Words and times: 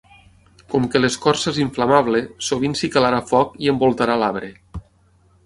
Com 0.73 0.87
que 0.95 1.01
l'escorça 1.01 1.49
és 1.51 1.59
inflamable, 1.63 2.23
sovint 2.47 2.75
s'hi 2.81 2.91
calarà 2.97 3.21
foc 3.33 3.53
i 3.67 3.71
envoltarà 3.75 4.19
l'arbre. 4.25 4.53